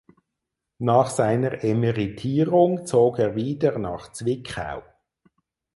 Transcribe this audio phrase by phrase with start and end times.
[0.79, 4.81] Nach seiner Emeritierung zog er wieder nach Zwickau.